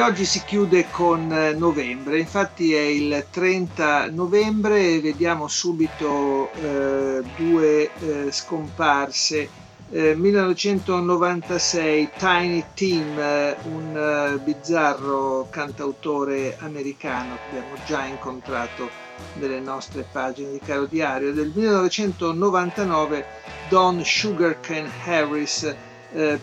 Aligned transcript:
Oggi 0.00 0.24
si 0.24 0.42
chiude 0.44 0.86
con 0.90 1.32
eh, 1.32 1.54
novembre, 1.54 2.18
infatti 2.18 2.72
è 2.72 2.80
il 2.80 3.26
30 3.30 4.10
novembre 4.10 4.94
e 4.94 5.00
vediamo 5.00 5.48
subito 5.48 6.52
eh, 6.52 7.22
due 7.36 7.90
eh, 7.98 8.30
scomparse. 8.30 9.48
Eh, 9.90 10.14
1996 10.14 12.10
Tiny 12.16 12.64
Tim, 12.74 13.18
eh, 13.18 13.56
un 13.64 13.96
eh, 13.96 14.38
bizzarro 14.38 15.48
cantautore 15.50 16.56
americano 16.60 17.36
che 17.36 17.56
abbiamo 17.56 17.74
già 17.84 18.04
incontrato 18.04 18.88
nelle 19.34 19.60
nostre 19.60 20.06
pagine 20.10 20.52
di 20.52 20.60
Caro 20.60 20.86
Diario. 20.86 21.32
Del 21.32 21.50
1999 21.54 23.26
Don 23.68 24.04
Sugarcane 24.04 24.90
Harris, 25.04 25.74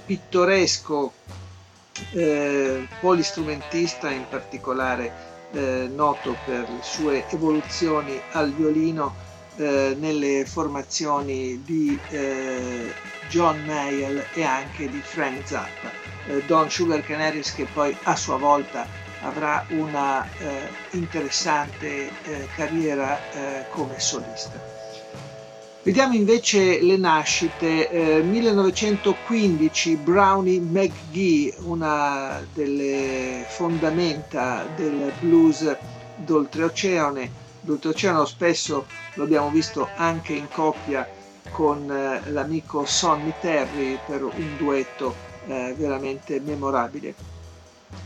pittoresco 0.06 1.14
eh, 2.12 2.88
polistrumentista 3.00 4.12
in 4.12 4.28
particolare 4.28 5.12
eh, 5.52 5.90
noto 5.94 6.36
per 6.44 6.70
le 6.70 6.82
sue 6.82 7.26
evoluzioni 7.30 8.20
al 8.32 8.52
violino 8.52 9.14
eh, 9.58 9.96
nelle 9.98 10.46
formazioni 10.46 11.62
di 11.64 11.98
eh, 12.10 12.94
John 13.30 13.64
Mayall 13.66 14.26
e 14.34 14.44
anche 14.44 14.90
di 14.90 15.00
Frank 15.00 15.48
Zappa. 15.48 15.92
Eh, 16.28 16.44
Don 16.46 16.70
Sugar 16.70 17.02
Canaries 17.02 17.54
che 17.54 17.66
poi 17.66 17.96
a 18.04 18.16
sua 18.16 18.38
volta 18.38 18.86
avrà 19.22 19.66
una 19.70 20.28
interessante 20.92 22.12
carriera 22.56 23.18
come 23.72 24.00
solista. 24.00 24.75
Vediamo 25.86 26.16
invece 26.16 26.82
le 26.82 26.98
nascite. 26.98 27.92
Eh, 27.92 28.24
1915 28.24 29.98
Brownie 29.98 30.60
McGee, 30.60 31.54
una 31.60 32.44
delle 32.56 33.46
fondamenta 33.48 34.66
del 34.76 35.14
blues 35.20 35.78
d'oltreoceano. 36.16 37.30
D'oltreoceano 37.62 38.26
spesso 38.26 38.88
lo 39.14 39.24
abbiamo 39.24 39.52
visto 39.52 39.88
anche 39.98 40.34
in 40.34 40.48
coppia 40.52 41.08
con 41.52 41.88
eh, 41.92 42.32
l'amico 42.32 42.84
Sonny 42.86 43.34
Terry 43.40 44.00
per 44.08 44.24
un 44.24 44.58
duetto 44.58 45.14
eh, 45.46 45.76
veramente 45.78 46.40
memorabile. 46.40 47.14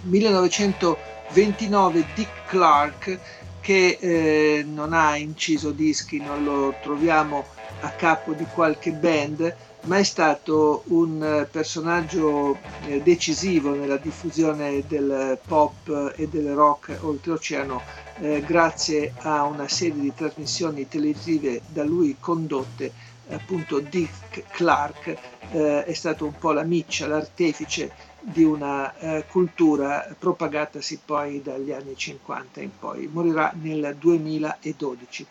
1929 0.02 2.06
Dick 2.14 2.46
Clark 2.46 3.20
che 3.62 3.98
eh, 4.02 4.66
non 4.68 4.92
ha 4.92 5.16
inciso 5.16 5.72
dischi, 5.72 6.20
non 6.20 6.44
lo 6.44 6.76
troviamo 6.82 7.46
a 7.82 7.90
capo 7.92 8.34
di 8.34 8.46
qualche 8.46 8.92
band, 8.92 9.56
ma 9.82 9.98
è 9.98 10.04
stato 10.04 10.84
un 10.88 11.24
eh, 11.24 11.46
personaggio 11.46 12.58
eh, 12.86 13.02
decisivo 13.02 13.74
nella 13.74 13.98
diffusione 13.98 14.84
del 14.88 15.40
pop 15.46 16.14
e 16.16 16.28
del 16.28 16.54
rock 16.54 16.98
oltreoceano 17.02 17.82
eh, 18.20 18.44
grazie 18.46 19.14
a 19.20 19.44
una 19.44 19.70
serie 19.70 20.02
di 20.02 20.14
trasmissioni 20.14 20.88
televisive 20.88 21.62
da 21.68 21.84
lui 21.84 22.18
condotte 22.20 22.92
appunto 23.30 23.80
Dick 23.80 24.44
Clark 24.50 25.18
eh, 25.52 25.86
è 25.86 25.94
stato 25.94 26.26
un 26.26 26.38
po' 26.38 26.52
la 26.52 26.64
miccia, 26.64 27.08
l'artefice 27.08 27.92
di 28.22 28.44
una 28.44 28.96
eh, 28.98 29.26
cultura 29.30 30.14
propagatasi 30.18 31.00
poi 31.06 31.42
dagli 31.42 31.72
anni 31.72 31.96
50 31.96 32.62
in 32.62 32.72
poi. 32.78 33.08
Morirà 33.12 33.54
nel 33.60 33.96
2012. 33.98 35.26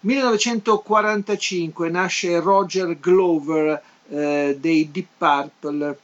1945 0.00 1.88
nasce 1.90 2.38
Roger 2.38 2.98
Glover 3.00 3.82
eh, 4.08 4.56
dei 4.60 4.90
Deep 4.92 5.06
Purple, 5.18 5.98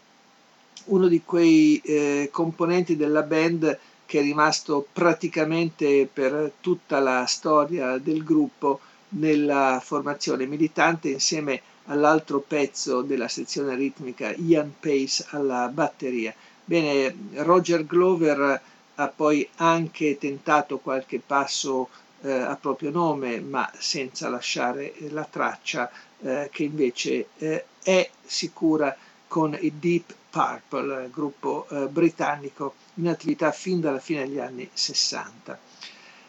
uno 0.87 1.07
di 1.07 1.23
quei 1.25 1.81
eh, 1.85 2.29
componenti 2.33 2.97
della 2.97 3.23
band 3.23 3.79
che 4.05 4.19
è 4.19 4.23
rimasto 4.23 4.87
praticamente 4.93 6.09
per 6.13 6.53
tutta 6.61 6.99
la 6.99 7.25
storia 7.27 7.97
del 7.99 8.25
gruppo 8.25 8.81
nella 9.11 9.81
formazione 9.83 10.47
militante 10.47 11.11
insieme 11.11 11.63
all'altro 11.87 12.41
pezzo 12.41 13.01
della 13.03 13.29
sezione 13.29 13.77
ritmica 13.77 14.35
Ian 14.35 14.75
Pace 14.81 15.25
alla 15.31 15.69
batteria. 15.69 16.35
Bene, 16.65 17.15
Roger 17.35 17.87
Glover 17.87 18.61
ha 18.97 19.09
poi 19.09 19.49
anche 19.57 20.19
tentato 20.19 20.79
qualche 20.79 21.21
passo 21.25 21.89
eh, 22.25 22.33
a 22.33 22.57
proprio 22.57 22.91
nome, 22.91 23.41
ma 23.41 23.71
senza 23.79 24.29
lasciare 24.29 24.95
la 25.11 25.27
traccia 25.31 25.91
eh, 26.23 26.49
che 26.51 26.63
invece 26.65 27.29
eh, 27.37 27.67
è 27.83 28.11
sicura 28.25 28.97
con 29.29 29.57
i 29.61 29.79
Deep 29.79 30.15
Purple, 30.31 31.11
gruppo 31.13 31.67
eh, 31.69 31.87
britannico 31.89 32.75
in 32.95 33.09
attività 33.09 33.53
fin 33.53 33.81
dalla 33.81 33.99
fine 33.99 34.27
degli 34.27 34.39
anni 34.39 34.69
60. 34.73 35.59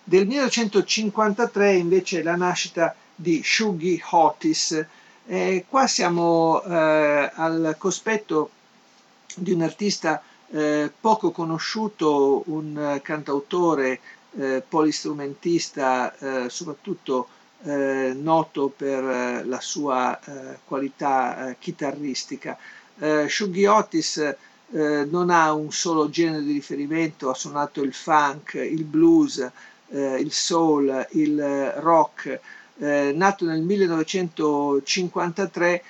Del 0.03 0.27
1953 0.27 1.75
invece 1.75 2.21
la 2.21 2.35
nascita 2.35 2.93
di 3.15 3.41
Shuggy 3.43 3.99
Otis. 4.11 4.85
Eh, 5.27 5.65
qua 5.67 5.87
siamo 5.87 6.61
eh, 6.61 7.31
al 7.33 7.75
cospetto 7.79 8.51
di 9.35 9.51
un 9.53 9.61
artista 9.61 10.21
eh, 10.51 10.91
poco 10.99 11.31
conosciuto, 11.31 12.43
un 12.47 12.99
cantautore 13.01 13.99
eh, 14.37 14.63
polistrumentista 14.67 16.15
eh, 16.17 16.49
soprattutto 16.49 17.27
eh, 17.63 18.13
noto 18.15 18.71
per 18.75 19.03
eh, 19.03 19.43
la 19.43 19.59
sua 19.59 20.19
eh, 20.19 20.57
qualità 20.65 21.49
eh, 21.49 21.55
chitarristica. 21.59 22.57
Eh, 22.99 23.27
Shuggy 23.27 23.65
Otis 23.65 24.35
non 24.67 25.29
ha 25.29 25.53
un 25.53 25.71
solo 25.71 26.09
genere 26.09 26.43
di 26.43 26.51
riferimento, 26.51 27.29
ha 27.29 27.35
suonato 27.35 27.83
il 27.83 27.93
funk, 27.93 28.55
il 28.55 28.83
blues, 28.83 29.47
il 29.89 30.31
soul, 30.31 31.07
il 31.11 31.71
rock. 31.77 32.39
nato 32.77 33.45
nel 33.45 33.61
1953 33.61 35.83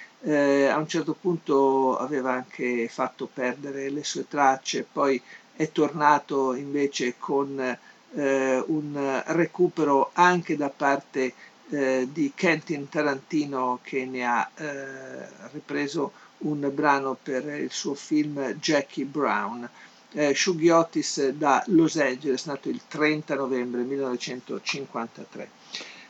a 0.69 0.77
un 0.77 0.88
certo 0.88 1.16
punto 1.19 1.97
aveva 1.97 2.33
anche 2.33 2.88
fatto 2.89 3.29
perdere 3.33 3.89
le 3.89 4.03
sue 4.03 4.27
tracce, 4.27 4.85
poi 4.91 5.19
è 5.56 5.72
tornato 5.72 6.53
invece 6.53 7.16
con 7.17 7.77
eh, 8.16 8.64
un 8.68 9.24
recupero 9.28 10.09
anche 10.14 10.56
da 10.56 10.70
parte 10.70 11.34
eh, 11.70 12.08
di 12.12 12.34
Quentin 12.38 12.90
Tarantino 12.90 13.80
che 13.84 14.06
ne 14.06 14.26
ha 14.26 14.50
eh, 14.56 15.28
ripreso 15.52 16.12
un 16.40 16.70
brano 16.74 17.16
per 17.22 17.46
il 17.48 17.72
suo 17.72 17.94
film 17.94 18.54
Jackie 18.54 19.06
Brown. 19.06 19.70
Eh, 20.12 20.34
Shuggy 20.34 20.70
Otis 20.70 21.28
da 21.30 21.64
Los 21.68 21.98
Angeles, 21.98 22.46
nato 22.46 22.70
il 22.70 22.81
30 22.88 23.36
novembre 23.36 23.81
1953. 23.81 25.50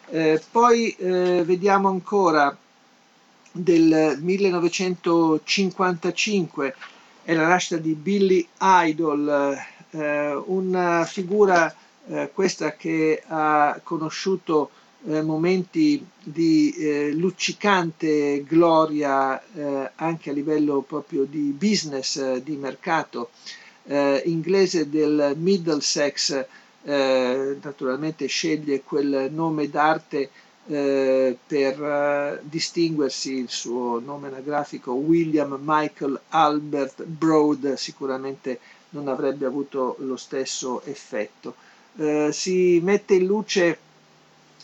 Eh, 0.10 0.40
poi 0.52 0.92
eh, 0.92 1.42
vediamo 1.44 1.90
ancora 1.90 2.56
del 3.52 4.20
1955 4.22 6.76
è 7.24 7.34
la 7.34 7.48
nascita 7.48 7.78
di 7.78 7.94
Billy 7.94 8.48
Idol, 8.60 9.58
eh, 9.90 10.44
una 10.46 11.04
figura 11.06 11.74
eh, 12.08 12.30
questa 12.34 12.76
che 12.76 13.22
ha 13.28 13.80
conosciuto 13.84 14.70
eh, 15.08 15.22
momenti 15.22 16.04
di 16.24 16.72
eh, 16.72 17.12
luccicante 17.14 18.44
gloria 18.44 19.40
eh, 19.54 19.92
anche 19.96 20.32
a 20.32 20.34
livello 20.34 20.82
proprio 20.82 21.26
di 21.26 21.54
business, 21.58 22.16
eh, 22.18 22.42
di 22.44 22.56
mercato, 22.56 23.30
inglese 23.88 24.90
del 24.90 25.36
Middlesex, 25.38 26.44
naturalmente 26.82 28.26
sceglie 28.26 28.82
quel 28.82 29.30
nome 29.32 29.70
d'arte 29.70 30.28
per 30.66 32.40
distinguersi 32.42 33.34
il 33.34 33.50
suo 33.52 34.00
nome 34.00 34.30
anagrafico 34.30 34.94
William 34.94 35.56
Michael 35.62 36.20
Albert 36.30 37.04
Broad 37.04 37.76
sicuramente 37.76 38.60
non 38.90 39.08
avrebbe 39.08 39.46
avuto 39.46 39.98
lo 40.00 40.16
stesso 40.18 40.82
effetto. 40.86 41.54
Eh, 41.98 42.30
si 42.34 42.80
mette 42.84 43.16
in 43.16 43.26
luce 43.26 43.78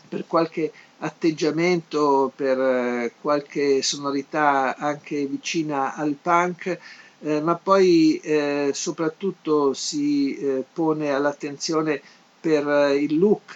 per 0.10 0.26
qualche 0.28 0.72
atteggiamento, 1.00 2.32
per 2.36 2.60
eh, 2.60 3.14
qualche 3.22 3.82
sonorità 3.82 4.76
anche 4.76 5.26
vicina 5.26 5.96
al 5.96 6.16
punk, 6.22 6.78
eh, 7.22 7.40
ma 7.42 7.56
poi 7.56 8.18
eh, 8.18 8.72
soprattutto 8.74 9.74
si 9.74 10.36
eh, 10.38 10.64
pone 10.74 11.12
all'attenzione 11.14 12.02
per 12.40 12.68
eh, 12.68 12.96
il 12.98 13.18
look, 13.18 13.54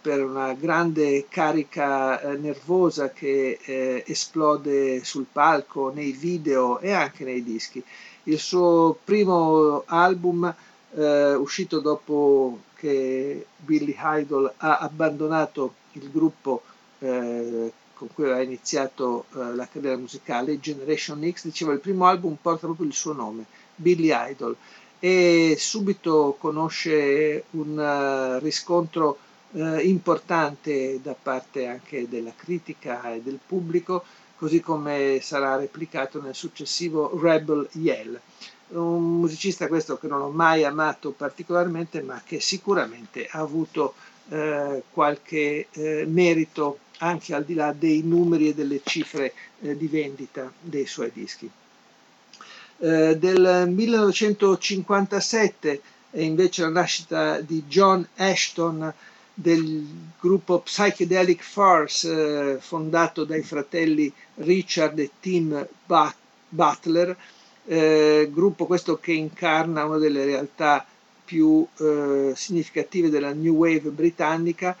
per 0.00 0.24
una 0.24 0.54
grande 0.54 1.26
carica 1.28 2.34
nervosa 2.36 3.10
che 3.10 3.58
esplode 4.06 5.04
sul 5.04 5.26
palco, 5.30 5.92
nei 5.92 6.12
video 6.12 6.78
e 6.78 6.92
anche 6.92 7.24
nei 7.24 7.42
dischi. 7.42 7.82
Il 8.24 8.38
suo 8.38 8.96
primo 9.04 9.82
album, 9.86 10.54
uscito 11.00 11.80
dopo 11.80 12.60
che 12.74 13.46
Billy 13.56 13.96
Idol 13.98 14.52
ha 14.56 14.78
abbandonato 14.78 15.74
il 15.92 16.10
gruppo 16.10 16.62
con 17.98 18.08
cui 18.14 18.24
aveva 18.24 18.42
iniziato 18.42 19.24
uh, 19.32 19.54
la 19.54 19.66
carriera 19.66 19.96
musicale, 19.96 20.60
Generation 20.60 21.28
X, 21.32 21.42
diceva 21.42 21.72
il 21.72 21.80
primo 21.80 22.06
album 22.06 22.36
porta 22.40 22.66
proprio 22.66 22.86
il 22.86 22.92
suo 22.92 23.12
nome, 23.12 23.44
Billy 23.74 24.10
Idol, 24.12 24.56
e 25.00 25.56
subito 25.58 26.36
conosce 26.38 27.44
un 27.50 27.76
uh, 27.76 28.40
riscontro 28.40 29.18
uh, 29.50 29.78
importante 29.80 31.00
da 31.02 31.16
parte 31.20 31.66
anche 31.66 32.08
della 32.08 32.32
critica 32.36 33.12
e 33.12 33.20
del 33.20 33.40
pubblico, 33.44 34.04
così 34.36 34.60
come 34.60 35.18
sarà 35.20 35.56
replicato 35.56 36.22
nel 36.22 36.36
successivo 36.36 37.18
Rebel 37.20 37.68
Yell. 37.72 38.20
Un 38.68 39.20
musicista 39.20 39.66
questo 39.66 39.98
che 39.98 40.08
non 40.08 40.20
ho 40.20 40.28
mai 40.28 40.64
amato 40.64 41.10
particolarmente, 41.10 42.02
ma 42.02 42.20
che 42.24 42.40
sicuramente 42.40 43.26
ha 43.30 43.38
avuto 43.38 43.94
qualche 44.90 45.68
merito 46.06 46.80
anche 46.98 47.34
al 47.34 47.44
di 47.44 47.54
là 47.54 47.72
dei 47.72 48.02
numeri 48.02 48.48
e 48.48 48.54
delle 48.54 48.80
cifre 48.84 49.32
eh, 49.60 49.76
di 49.76 49.86
vendita 49.86 50.52
dei 50.60 50.86
suoi 50.86 51.10
dischi. 51.12 51.48
Eh, 52.80 53.16
del 53.18 53.64
1957 53.68 55.82
è 56.10 56.20
invece 56.20 56.62
la 56.62 56.68
nascita 56.68 57.40
di 57.40 57.64
John 57.66 58.06
Ashton 58.16 58.92
del 59.34 59.84
gruppo 60.18 60.60
Psychedelic 60.60 61.42
Farce 61.42 62.54
eh, 62.54 62.58
fondato 62.60 63.24
dai 63.24 63.42
fratelli 63.42 64.12
Richard 64.36 64.98
e 64.98 65.10
Tim 65.20 65.66
Butler, 66.48 67.16
eh, 67.68 68.30
gruppo 68.32 68.66
questo 68.66 68.98
che 68.98 69.12
incarna 69.12 69.84
una 69.84 69.98
delle 69.98 70.24
realtà 70.24 70.84
più 71.24 71.66
eh, 71.76 72.32
significative 72.34 73.10
della 73.10 73.32
New 73.34 73.54
Wave 73.54 73.90
britannica, 73.90 74.74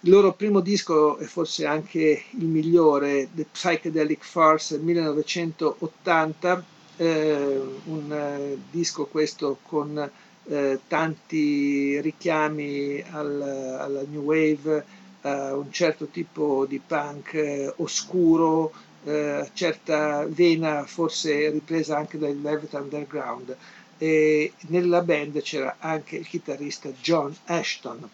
il 0.00 0.10
loro 0.10 0.32
primo 0.32 0.58
disco 0.60 1.18
e 1.18 1.26
forse 1.26 1.66
anche 1.66 2.24
il 2.30 2.46
migliore, 2.46 3.28
The 3.32 3.46
Psychedelic 3.52 4.24
Farce 4.24 4.78
1980, 4.78 6.64
eh, 6.96 7.60
un 7.84 8.12
eh, 8.12 8.58
disco 8.70 9.06
questo 9.06 9.58
con 9.62 10.10
eh, 10.48 10.80
tanti 10.88 12.00
richiami 12.00 13.04
al, 13.10 13.40
alla 13.78 14.02
New 14.10 14.22
Wave, 14.22 14.84
a 15.20 15.54
un 15.54 15.70
certo 15.70 16.06
tipo 16.06 16.66
di 16.66 16.80
punk 16.84 17.34
eh, 17.34 17.72
oscuro, 17.76 18.72
eh, 19.04 19.50
certa 19.52 20.24
vena 20.26 20.84
forse 20.84 21.50
ripresa 21.50 21.96
anche 21.96 22.18
dal 22.18 22.36
Velvet 22.36 22.72
Underground. 22.74 23.56
E 23.98 24.52
nella 24.68 25.02
band 25.02 25.40
c'era 25.42 25.76
anche 25.78 26.16
il 26.16 26.26
chitarrista 26.26 26.90
John 27.00 27.36
Ashton 27.44 28.08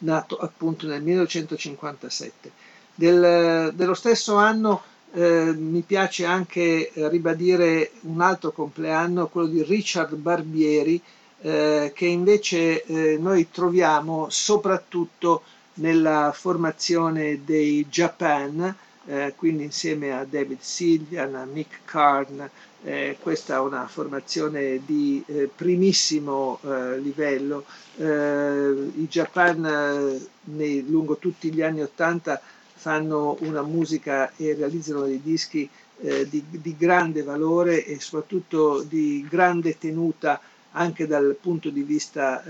nato 0.00 0.36
appunto 0.36 0.86
nel 0.86 1.02
1957. 1.02 2.52
Del, 2.94 3.72
dello 3.74 3.94
stesso 3.94 4.36
anno 4.36 4.82
eh, 5.12 5.52
mi 5.56 5.80
piace 5.80 6.24
anche 6.24 6.90
ribadire 6.94 7.92
un 8.02 8.20
altro 8.20 8.52
compleanno, 8.52 9.28
quello 9.28 9.48
di 9.48 9.62
Richard 9.62 10.14
Barbieri, 10.14 11.00
eh, 11.42 11.92
che 11.94 12.06
invece 12.06 12.84
eh, 12.84 13.16
noi 13.18 13.48
troviamo 13.50 14.28
soprattutto 14.28 15.42
nella 15.74 16.32
formazione 16.34 17.40
dei 17.44 17.86
Japan, 17.88 18.76
eh, 19.06 19.34
quindi 19.36 19.64
insieme 19.64 20.12
a 20.12 20.24
David 20.24 20.60
Silvian, 20.60 21.34
a 21.34 21.44
Mick 21.44 21.80
Karn, 21.84 22.48
eh, 22.82 23.16
questa 23.20 23.56
è 23.56 23.60
una 23.60 23.86
formazione 23.86 24.80
di 24.84 25.22
eh, 25.26 25.50
primissimo 25.54 26.58
eh, 26.62 26.98
livello. 26.98 27.64
Eh, 27.96 28.90
I 28.96 29.06
Japan 29.08 29.64
eh, 29.64 30.26
nei, 30.44 30.86
lungo 30.88 31.16
tutti 31.16 31.52
gli 31.52 31.62
anni 31.62 31.82
Ottanta 31.82 32.40
fanno 32.74 33.36
una 33.40 33.62
musica 33.62 34.32
e 34.36 34.54
realizzano 34.54 35.02
dei 35.04 35.20
dischi 35.22 35.68
eh, 36.02 36.26
di, 36.28 36.42
di, 36.48 36.74
grande 36.78 37.22
valore 37.22 37.84
e 37.84 38.00
soprattutto 38.00 38.82
di 38.82 39.26
grande 39.28 39.76
tenuta 39.76 40.40
anche 40.72 41.06
dal 41.06 41.36
punto 41.38 41.68
di 41.68 41.82
vista 41.82 42.42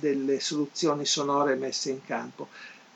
delle 0.00 0.40
soluzioni 0.40 1.06
sonore 1.06 1.54
messe 1.54 1.90
in 1.90 2.04
campo. 2.04 2.48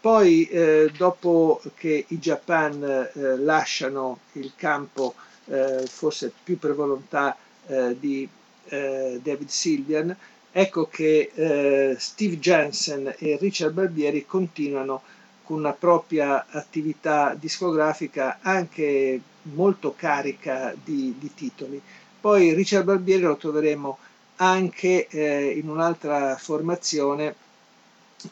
Poi, 0.02 0.48
dopo 0.96 1.62
che 1.76 2.06
i 2.08 2.18
Japan 2.18 3.08
lasciano 3.38 4.18
il 4.32 4.52
campo 4.56 5.14
eh, 5.46 5.86
forse 5.86 6.32
più 6.42 6.58
per 6.58 6.74
volontà 6.74 7.36
eh, 7.66 7.96
di 7.98 8.28
eh, 8.66 9.20
David 9.22 9.48
Silvian, 9.48 10.16
ecco 10.50 10.86
che 10.86 11.30
eh, 11.34 11.96
Steve 11.98 12.38
Jensen 12.38 13.14
e 13.18 13.36
Richard 13.40 13.72
Barbieri 13.72 14.26
continuano 14.26 15.02
con 15.44 15.58
una 15.58 15.72
propria 15.72 16.46
attività 16.48 17.34
discografica 17.38 18.38
anche 18.40 19.20
molto 19.42 19.94
carica 19.96 20.74
di, 20.82 21.14
di 21.18 21.34
titoli. 21.34 21.80
Poi 22.20 22.54
Richard 22.54 22.84
Barbieri 22.84 23.22
lo 23.22 23.36
troveremo 23.36 23.98
anche 24.36 25.08
eh, 25.08 25.50
in 25.50 25.68
un'altra 25.68 26.36
formazione 26.36 27.34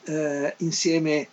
eh, 0.04 0.54
insieme 0.58 1.28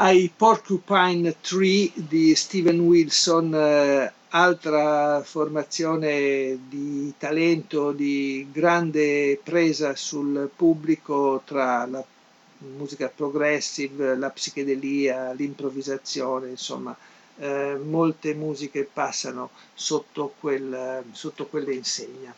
ai 0.00 0.30
Porcupine 0.34 1.40
Tree 1.40 1.90
di 1.94 2.34
Steven 2.36 2.78
Wilson, 2.80 3.52
eh, 3.52 4.12
altra 4.28 5.22
formazione 5.24 6.56
di 6.68 7.12
talento, 7.18 7.90
di 7.90 8.46
grande 8.52 9.40
presa 9.42 9.96
sul 9.96 10.48
pubblico 10.54 11.42
tra 11.44 11.84
la 11.86 12.04
musica 12.76 13.10
progressive, 13.14 14.16
la 14.16 14.30
psichedelia, 14.30 15.32
l'improvvisazione, 15.32 16.50
insomma, 16.50 16.96
eh, 17.38 17.76
molte 17.82 18.34
musiche 18.34 18.84
passano 18.84 19.50
sotto, 19.74 20.32
quel, 20.38 21.02
sotto 21.10 21.46
quelle 21.46 21.74
insegna. 21.74 22.32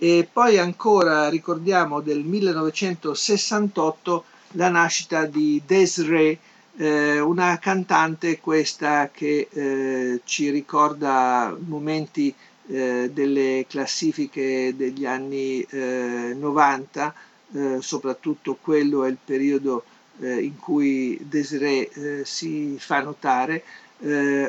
E 0.00 0.28
poi 0.32 0.58
ancora 0.58 1.28
ricordiamo 1.28 2.00
del 2.00 2.24
1968 2.24 4.24
la 4.52 4.68
nascita 4.70 5.26
di 5.26 5.60
Desiree, 5.64 6.38
eh, 6.76 7.20
una 7.20 7.58
cantante 7.58 8.38
questa 8.40 9.10
che 9.12 9.48
eh, 9.50 10.20
ci 10.24 10.50
ricorda 10.50 11.56
momenti 11.58 12.32
eh, 12.68 13.10
delle 13.12 13.66
classifiche 13.68 14.74
degli 14.76 15.04
anni 15.04 15.66
90, 15.70 17.14
eh, 17.52 17.76
eh, 17.76 17.82
soprattutto 17.82 18.56
quello 18.60 19.04
è 19.04 19.08
il 19.08 19.18
periodo 19.22 19.84
eh, 20.20 20.42
in 20.42 20.56
cui 20.58 21.18
Desiree 21.22 22.24
si 22.24 22.76
fa 22.78 23.00
notare, 23.00 23.64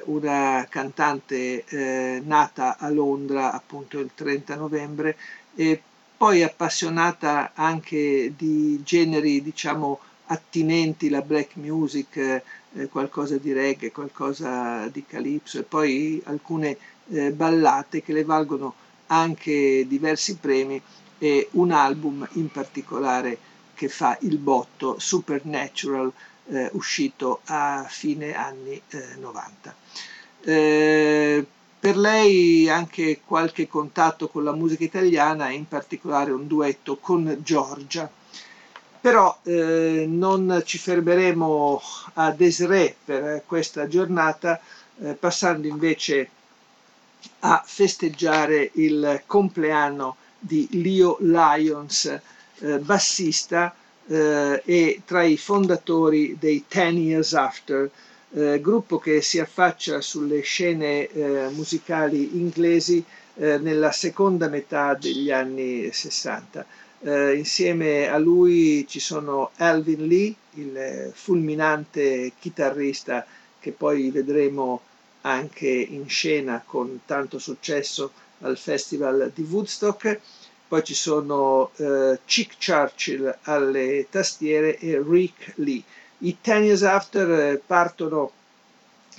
una 0.06 0.68
cantante 0.70 2.22
nata 2.24 2.78
a 2.78 2.88
Londra 2.92 3.52
appunto 3.52 3.98
il 3.98 4.12
30 4.14 4.56
novembre 4.56 5.18
e 5.56 5.82
poi 6.20 6.44
appassionata 6.44 7.52
anche 7.54 8.34
di 8.36 8.84
generi, 8.84 9.42
diciamo, 9.42 10.02
attinenti 10.26 11.08
la 11.08 11.22
black 11.22 11.56
music, 11.56 12.18
eh, 12.18 12.90
qualcosa 12.90 13.38
di 13.38 13.54
reggae, 13.54 13.94
qualcosa 13.94 14.90
di 14.90 15.06
calypso 15.06 15.60
e 15.60 15.64
poi 15.64 16.22
alcune 16.26 16.78
eh, 17.08 17.32
ballate 17.32 18.04
che 18.04 18.12
le 18.12 18.26
valgono 18.26 18.74
anche 19.08 19.86
diversi 19.88 20.36
premi 20.36 20.82
e 21.18 21.48
un 21.52 21.72
album 21.72 22.28
in 22.34 22.52
particolare 22.52 23.38
che 23.74 23.88
fa 23.88 24.18
il 24.24 24.38
botto, 24.40 25.00
Supernatural, 25.00 26.12
eh, 26.50 26.70
uscito 26.74 27.40
a 27.46 27.86
fine 27.88 28.36
anni 28.36 28.82
90. 29.20 29.74
Per 31.80 31.96
lei 31.96 32.68
anche 32.70 33.22
qualche 33.26 33.68
contatto 33.68 34.28
con 34.28 34.44
la 34.44 34.52
musica 34.54 34.84
italiana, 34.84 35.50
in 35.50 35.68
particolare 35.68 36.32
un 36.32 36.46
duetto 36.46 36.98
con 36.98 37.40
Giorgia. 37.42 38.12
Però 39.02 39.40
eh, 39.44 40.06
non 40.06 40.62
ci 40.66 40.78
fermeremo 40.78 41.82
a 42.16 42.32
Desiree 42.32 42.96
per 43.06 43.44
questa 43.46 43.88
giornata, 43.88 44.60
eh, 45.02 45.14
passando 45.14 45.68
invece 45.68 46.30
a 47.40 47.64
festeggiare 47.66 48.72
il 48.74 49.24
compleanno 49.26 50.18
di 50.38 50.68
Leo 50.84 51.16
Lyons, 51.22 52.20
eh, 52.60 52.80
bassista 52.80 53.74
eh, 54.06 54.62
e 54.66 55.02
tra 55.06 55.24
i 55.24 55.38
fondatori 55.38 56.36
dei 56.38 56.66
Ten 56.68 56.98
Years 56.98 57.34
After, 57.34 57.90
eh, 58.32 58.60
gruppo 58.62 59.00
che 59.00 59.22
si 59.22 59.40
affaccia 59.40 60.02
sulle 60.02 60.42
scene 60.42 61.08
eh, 61.08 61.50
musicali 61.50 62.38
inglesi 62.38 63.04
eh, 63.36 63.58
nella 63.58 63.92
seconda 63.92 64.48
metà 64.48 64.94
degli 64.94 65.32
anni 65.32 65.90
60. 65.92 66.66
Eh, 67.02 67.36
insieme 67.36 68.08
a 68.10 68.18
lui 68.18 68.86
ci 68.88 69.00
sono 69.00 69.52
Alvin 69.58 70.06
Lee, 70.06 70.36
il 70.56 71.12
fulminante 71.14 72.34
chitarrista 72.40 73.26
che 73.60 73.72
poi 73.72 74.12
vedremo 74.12 74.82
anche 75.22 75.68
in 75.68 76.08
scena 76.10 76.62
con 76.66 77.02
tanto 77.06 77.40
successo 77.40 78.12
al 78.42 78.58
Festival 78.58 79.32
di 79.34 79.44
Woodstock. 79.44 80.20
Poi 80.68 80.84
ci 80.84 80.94
sono 80.94 81.72
eh, 81.78 82.20
Chick 82.26 82.58
Churchill 82.64 83.36
alle 83.44 84.08
tastiere 84.10 84.78
e 84.78 85.02
Rick 85.02 85.54
Lee. 85.56 85.82
I 86.22 86.38
Ten 86.42 86.64
Years 86.64 86.84
After 86.84 87.30
eh, 87.32 87.62
partono 87.66 88.32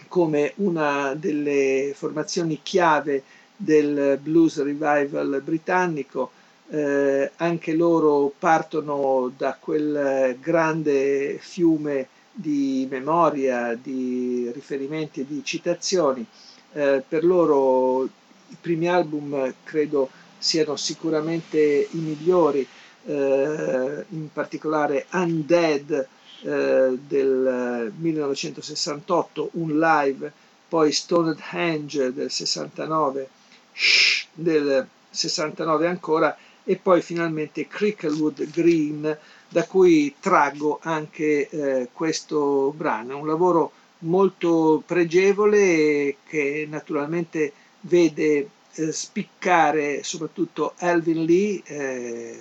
come 0.08 0.52
una 0.56 1.14
delle 1.14 1.92
formazioni 1.94 2.60
chiave 2.62 3.22
del 3.56 4.18
blues 4.20 4.62
revival 4.62 5.40
britannico. 5.42 6.30
Eh, 6.68 7.30
anche 7.36 7.72
loro 7.74 8.32
partono 8.38 9.32
da 9.36 9.56
quel 9.58 10.36
grande 10.40 11.38
fiume 11.40 12.08
di 12.32 12.86
memoria, 12.90 13.74
di 13.80 14.50
riferimenti 14.52 15.20
e 15.20 15.26
di 15.26 15.42
citazioni. 15.42 16.24
Eh, 16.72 17.02
per 17.06 17.24
loro 17.24 18.04
i 18.04 18.56
primi 18.60 18.88
album 18.88 19.54
credo 19.64 20.10
siano 20.38 20.76
sicuramente 20.76 21.58
i 21.90 21.98
migliori, 21.98 22.66
eh, 23.06 24.04
in 24.10 24.28
particolare 24.32 25.06
Undead 25.12 26.06
eh, 26.42 26.98
del 27.06 27.92
1968, 27.96 29.50
un 29.52 29.78
live, 29.78 30.32
poi 30.68 30.92
Stonehenge 30.92 32.12
del 32.12 32.30
69, 32.30 33.28
Shh 33.72 34.20
del 34.32 34.86
69 35.10 35.86
ancora 35.86 36.36
e 36.64 36.76
poi 36.76 37.02
finalmente 37.02 37.66
Cricklewood 37.66 38.50
Green 38.50 39.18
da 39.48 39.66
cui 39.66 40.14
traggo 40.20 40.78
anche 40.82 41.48
eh, 41.48 41.88
questo 41.92 42.72
brano. 42.76 43.12
È 43.12 43.16
un 43.16 43.26
lavoro 43.26 43.72
molto 44.00 44.82
pregevole 44.86 46.16
che 46.26 46.66
naturalmente 46.68 47.52
vede 47.80 48.48
eh, 48.74 48.92
spiccare 48.92 50.02
soprattutto 50.04 50.74
Alvin 50.78 51.24
Lee, 51.24 51.60
eh, 51.64 52.38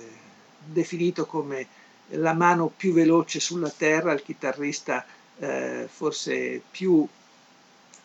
definito 0.64 1.26
come 1.26 1.66
la 2.10 2.32
mano 2.32 2.72
più 2.74 2.92
veloce 2.92 3.40
sulla 3.40 3.70
terra, 3.70 4.12
il 4.12 4.22
chitarrista 4.22 5.04
eh, 5.38 5.86
forse 5.90 6.60
più 6.70 7.06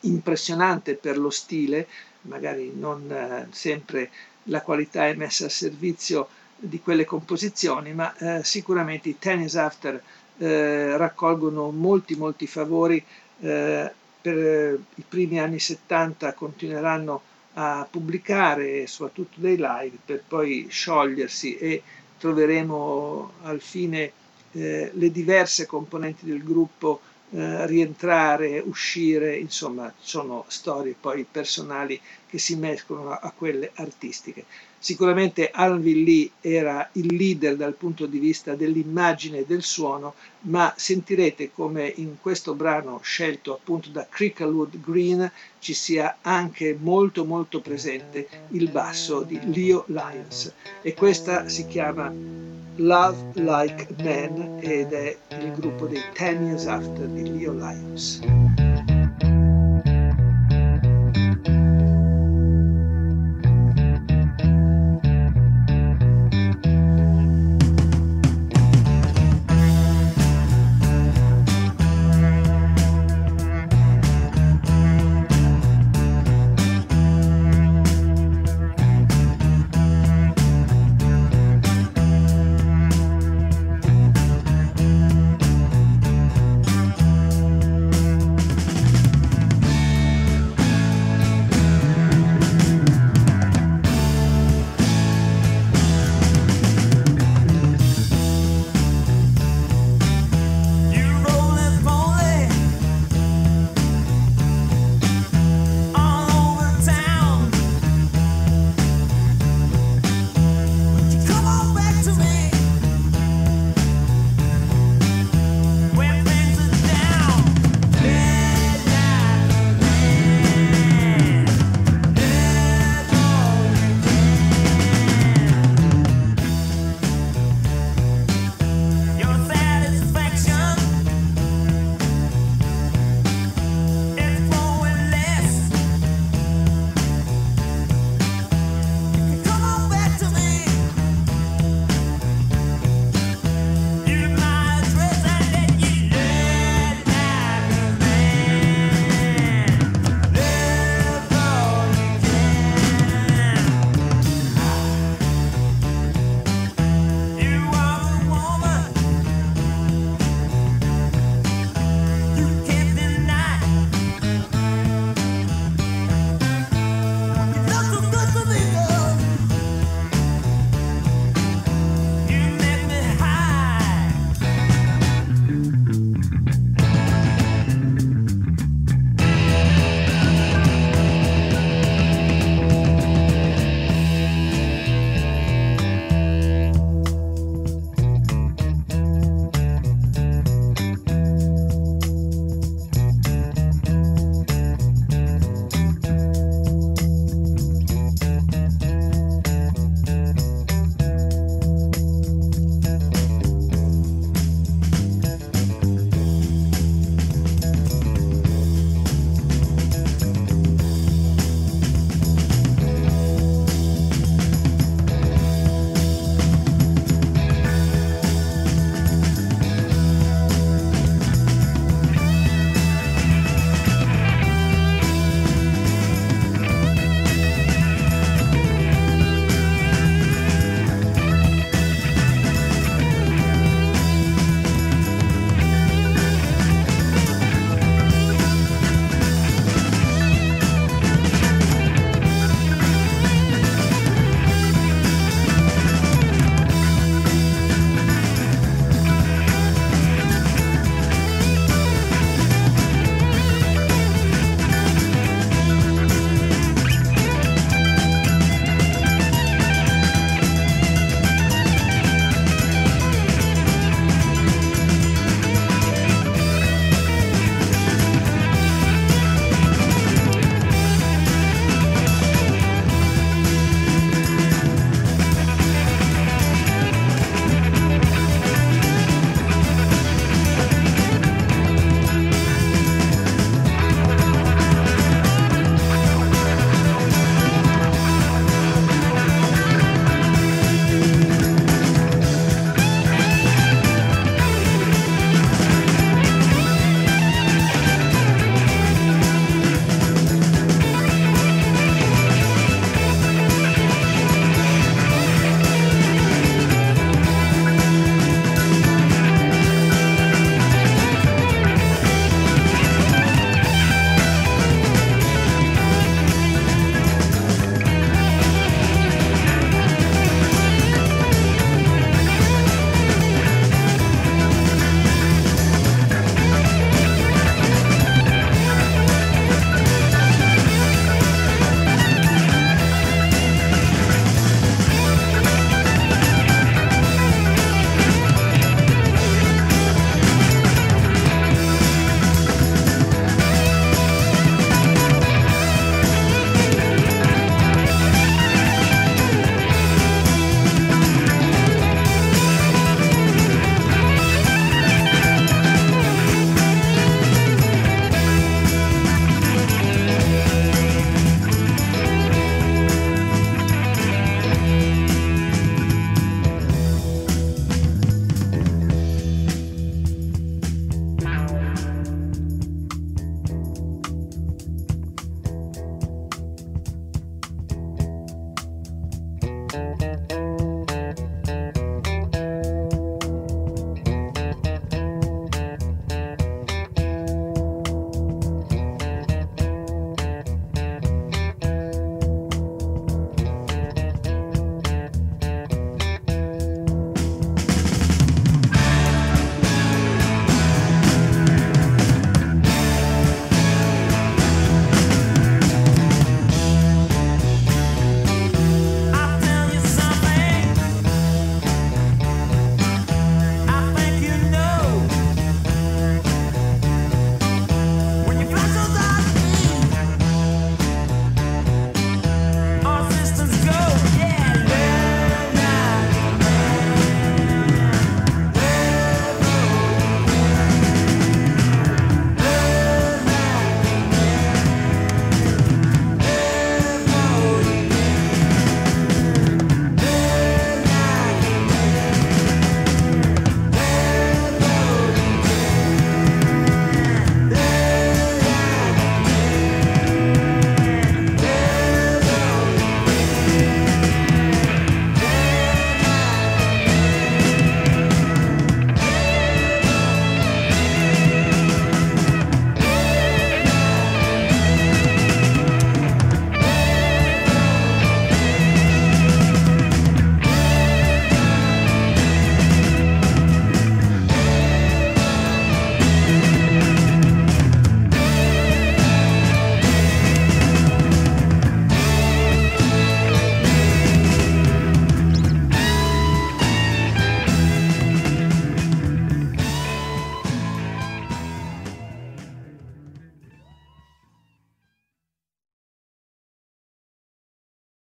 impressionante 0.01 0.95
per 0.95 1.17
lo 1.17 1.29
stile, 1.29 1.87
magari 2.21 2.71
non 2.75 3.11
eh, 3.11 3.47
sempre 3.51 4.09
la 4.43 4.61
qualità 4.61 5.07
è 5.07 5.13
messa 5.13 5.45
a 5.45 5.49
servizio 5.49 6.27
di 6.55 6.79
quelle 6.79 7.05
composizioni, 7.05 7.93
ma 7.93 8.15
eh, 8.17 8.43
sicuramente 8.43 9.09
i 9.09 9.19
Tennis 9.19 9.55
After 9.55 10.01
eh, 10.37 10.97
raccolgono 10.97 11.71
molti 11.71 12.15
molti 12.15 12.47
favori 12.47 13.03
eh, 13.41 13.91
per 14.21 14.37
eh, 14.37 14.79
i 14.95 15.03
primi 15.07 15.39
anni 15.39 15.59
70 15.59 16.33
continueranno 16.33 17.21
a 17.53 17.87
pubblicare 17.89 18.85
soprattutto 18.87 19.39
dei 19.39 19.55
live 19.55 19.97
per 20.03 20.23
poi 20.27 20.67
sciogliersi 20.69 21.57
e 21.57 21.81
troveremo 22.17 23.31
al 23.43 23.61
fine 23.61 24.11
eh, 24.51 24.91
le 24.93 25.11
diverse 25.11 25.65
componenti 25.65 26.25
del 26.25 26.43
gruppo 26.43 27.01
eh, 27.31 27.65
rientrare, 27.67 28.59
uscire, 28.59 29.35
insomma 29.37 29.91
sono 29.99 30.45
storie 30.47 30.95
poi 30.99 31.25
personali 31.29 31.99
che 32.27 32.37
si 32.37 32.55
mescolano 32.55 33.11
a, 33.11 33.19
a 33.21 33.31
quelle 33.31 33.71
artistiche. 33.75 34.45
Sicuramente 34.85 35.49
Alvin 35.51 36.03
Lee 36.03 36.29
era 36.41 36.87
il 36.91 37.15
leader 37.15 37.55
dal 37.55 37.73
punto 37.73 38.05
di 38.05 38.19
vista 38.19 38.53
dell'immagine 38.53 39.39
e 39.39 39.45
del 39.47 39.63
suono, 39.63 40.13
ma 40.41 40.71
sentirete 40.77 41.49
come 41.51 41.91
in 41.95 42.17
questo 42.21 42.53
brano 42.53 42.99
scelto 43.01 43.55
appunto 43.55 43.89
da 43.89 44.05
Cricklewood 44.07 44.79
Green 44.79 45.31
ci 45.57 45.73
sia 45.73 46.17
anche 46.21 46.77
molto 46.79 47.25
molto 47.25 47.61
presente 47.61 48.27
il 48.49 48.69
basso 48.69 49.23
di 49.23 49.39
Leo 49.51 49.85
Lyons 49.87 50.53
e 50.83 50.93
questa 50.93 51.49
si 51.49 51.65
chiama 51.65 52.13
Love 52.75 53.41
Like 53.41 53.87
Men 54.03 54.59
ed 54.61 54.93
è 54.93 55.17
il 55.39 55.51
gruppo 55.53 55.87
dei 55.87 56.03
Ten 56.13 56.45
Years 56.45 56.67
After 56.67 57.07
di 57.07 57.39
Leo 57.39 57.53
Lyons. 57.53 58.64